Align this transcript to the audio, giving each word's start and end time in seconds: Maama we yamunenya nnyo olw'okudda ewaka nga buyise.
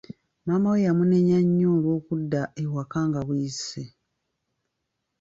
Maama 0.45 0.69
we 0.73 0.85
yamunenya 0.87 1.37
nnyo 1.43 1.67
olw'okudda 1.75 2.41
ewaka 2.63 2.99
nga 3.07 3.19
buyise. 3.27 3.83